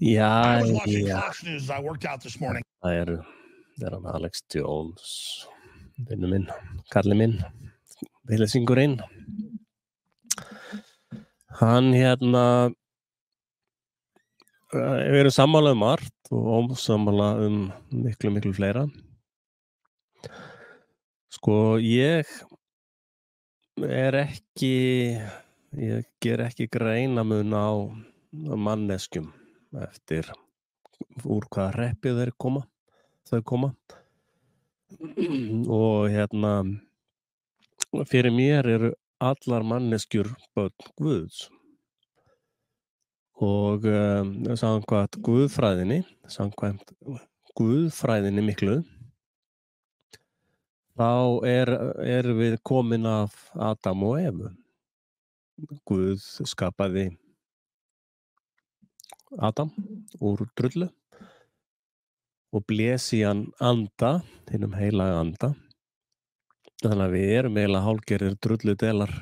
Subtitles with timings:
[0.00, 1.20] Já, I was watching já.
[1.20, 2.62] Fox News as I worked out this morning.
[2.84, 3.10] Það er,
[3.78, 5.12] það er hann Alex Jones,
[6.10, 6.44] vinnu minn,
[6.92, 7.38] kalli minn,
[8.28, 8.98] viðlesingurinn.
[11.62, 12.42] Hann hérna,
[14.76, 17.56] eh, við erum sammála um margt og ósammála um
[17.88, 18.84] miklu, miklu fleira.
[21.32, 22.28] Sko, ég
[23.80, 24.76] er ekki,
[25.72, 27.72] ég ger ekki greinamun á
[28.36, 29.32] manneskjum
[29.86, 30.30] eftir
[31.24, 32.64] úr hvaða reppi þeir koma
[33.26, 33.72] þau koma.
[35.72, 36.52] Og hérna
[38.06, 41.46] fyrir mér eru allar manneskjur börn Guðs.
[43.42, 46.00] Og um, samkvæmt Guðfræðinni
[46.32, 46.94] samkvæmt
[47.56, 48.78] Guðfræðinni miklu
[50.96, 54.52] þá er, er við komin af Adam og Evu.
[55.88, 57.10] Guð skapaði
[59.38, 59.70] Adam
[60.22, 60.88] úr drullu
[62.54, 65.54] og blési hann anda, hinnum heilaga anda.
[66.82, 69.12] Þannig að við erum eiginlega hálgerir drullu delar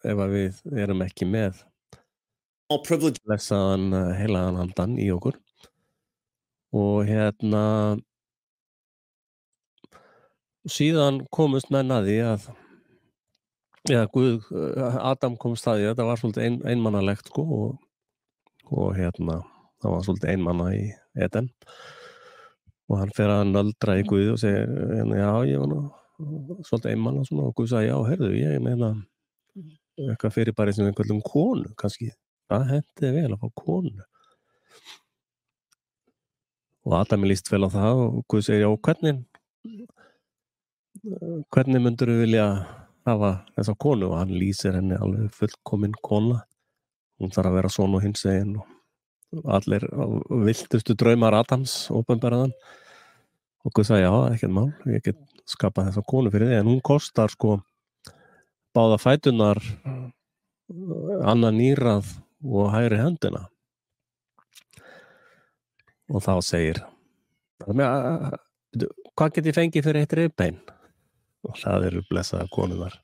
[0.00, 1.60] ef að við erum ekki með
[2.70, 5.38] blessaðan eh, heilagan andan í okkur.
[6.72, 7.98] Og hérna
[10.70, 12.48] síðan komust menn að því að
[13.90, 17.78] eða Guð, eh, Adam komst að því þetta var svolítið ein, einmannalegt sko og,
[18.70, 19.40] og hérna
[19.80, 20.84] það var svolítið einmanna í
[21.26, 21.48] Eden.
[22.90, 25.80] Og hann fer að nöldra í Guð og segir hérna, já, ég var nú
[26.66, 28.92] svolítið einmanna svona og Guð sagði, já, heyrðu, ég meina
[30.00, 32.10] eitthvað fyrir bara sem einhverjum konu kannski,
[32.50, 34.06] það hendiði vel að fá konu.
[36.88, 39.24] Og Adam er líst vel á það og Guð segir, já, hvernig
[41.54, 42.46] hvernig myndur við vilja
[43.08, 44.10] hafa þessa konu?
[44.10, 46.42] Og hann lýsir henni alveg fullkomin kona
[47.20, 49.86] hún þarf að vera svona og hins egin og allir
[50.46, 52.54] viltustu draumar Adams ópenbæraðan
[53.60, 56.60] og Guð sagði já, ekkert mál ég get skapað þessa konu fyrir þig.
[56.62, 57.58] En hún kostar sko
[58.76, 59.60] báða fætunar
[61.26, 62.08] annan nýrað
[62.46, 63.44] og hægri hendina.
[66.10, 66.82] Og þá segir
[69.20, 70.60] hvað get ég fengið fyrir eitt reyðbein
[71.44, 72.94] og það eru blessaða konunar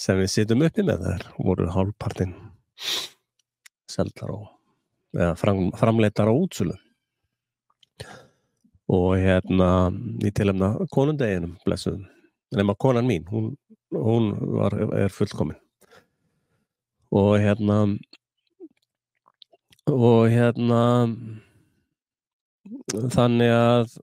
[0.00, 2.34] sem við sittum uppi með þær voru hálfpartin
[3.90, 4.46] seldar og
[5.16, 6.76] eða fram, framleitar á útsölu.
[8.90, 9.90] Og hérna
[10.24, 12.06] í tilhemna konundeginum blessuðum
[12.56, 13.56] nema konan mín, hún,
[13.94, 15.58] hún var, er fullkomin.
[17.10, 17.82] Og hérna
[19.90, 20.80] og hérna
[23.10, 23.94] þannig að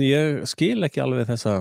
[0.00, 1.58] ég skil ekki alveg þessa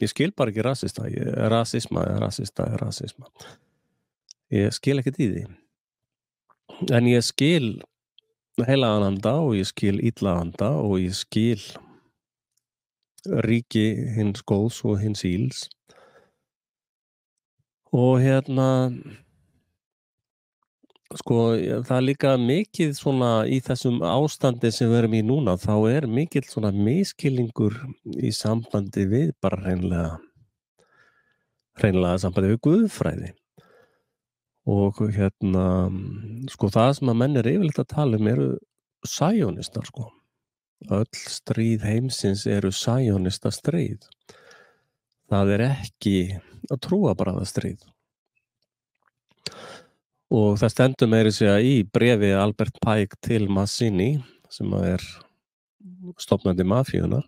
[0.00, 1.08] ég skil bara ekki rasista
[1.52, 3.28] rasisma rasista rasisma.
[4.52, 5.46] Ég skil ekki í því
[6.90, 7.78] en ég skil
[8.66, 11.62] heilagananda og ég skil íllaanda og ég skil
[13.46, 13.86] ríki
[14.16, 15.66] hins góðs og hins íls.
[17.94, 18.68] Og hérna
[21.16, 25.74] sko það er líka mikið svona í þessum ástandi sem við erum í núna þá
[25.88, 27.78] er mikill svona miskilningur
[28.20, 30.10] í sambandi við bara hreinlega
[31.80, 33.32] hreinlega sambandi við guðfræði
[34.68, 35.64] og hérna
[36.52, 38.48] sko það sem að menn er yfirleitt að tala um eru
[39.08, 40.08] sæjónistar sko.
[40.94, 44.04] Öll stríð heimsins eru sæjónista stríð.
[45.28, 46.18] Það er ekki
[46.68, 47.80] að trúa bara það stríð.
[50.28, 54.18] Og það stendur meiri sig að í brefi Albert Pike til Massini
[54.52, 55.08] sem að er
[56.20, 57.24] stopnandi mafíunar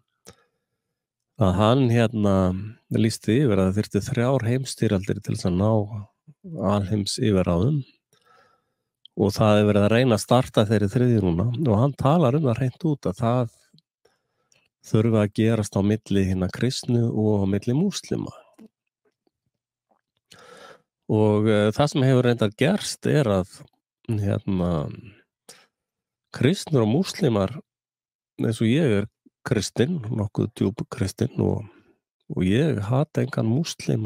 [1.41, 2.35] að hann hérna
[2.93, 5.71] lísti yfir að það þyrfti þrjár heimstýraldir til þess að ná
[6.73, 7.81] alheims yfiráðum
[9.21, 11.47] og það er verið að reyna að starta þeirri þriði núna.
[11.67, 13.57] Og hann talar um það reynd út að það
[14.91, 18.33] þurfa að gerast á milli hérna kristnu og á milli múslima.
[21.11, 23.57] Og uh, það sem hefur reyndar gerst er að
[24.09, 24.71] hérna
[26.35, 27.57] kristnur og múslimar
[28.41, 29.09] eins og ég er
[29.47, 31.67] kristinn, nokkuð djúb kristinn og,
[32.31, 33.99] og ég hata engan múslima